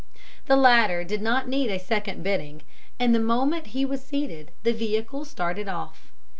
[0.47, 2.63] The latter did not need a second bidding,
[2.99, 6.11] and the moment he was seated, the vehicle started off.